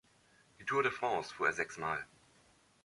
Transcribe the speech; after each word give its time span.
Die 0.57 0.65
Tour 0.65 0.81
de 0.81 0.89
France 0.91 1.31
fuhr 1.31 1.45
er 1.49 1.53
sechsmal. 1.53 2.07